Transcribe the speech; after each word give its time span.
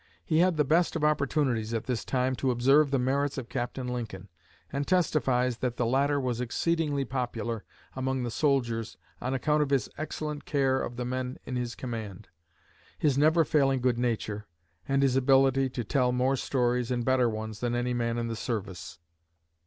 He 0.25 0.39
had 0.39 0.57
the 0.57 0.63
best 0.65 0.95
of 0.95 1.03
opportunities 1.03 1.75
at 1.75 1.83
this 1.83 2.03
time 2.03 2.33
to 2.37 2.49
observe 2.49 2.89
the 2.89 2.97
merits 2.97 3.37
of 3.37 3.49
Captain 3.49 3.87
Lincoln, 3.87 4.29
and 4.73 4.87
testifies 4.87 5.57
that 5.59 5.77
the 5.77 5.85
latter 5.85 6.19
was 6.19 6.41
exceedingly 6.41 7.05
popular 7.05 7.63
among 7.95 8.23
the 8.23 8.31
soldiers 8.31 8.97
on 9.21 9.35
account 9.35 9.61
of 9.61 9.69
his 9.69 9.89
excellent 9.99 10.45
care 10.45 10.81
of 10.81 10.95
the 10.95 11.05
men 11.05 11.37
in 11.45 11.55
his 11.55 11.75
command, 11.75 12.29
his 12.97 13.15
never 13.15 13.45
failing 13.45 13.79
good 13.79 13.99
nature, 13.99 14.47
and 14.87 15.03
his 15.03 15.15
ability 15.15 15.69
to 15.69 15.83
tell 15.83 16.11
more 16.11 16.35
stories 16.35 16.89
and 16.89 17.05
better 17.05 17.29
ones 17.29 17.59
than 17.59 17.75
any 17.75 17.93
man 17.93 18.17
in 18.17 18.25
the 18.27 18.35
service. 18.35 18.97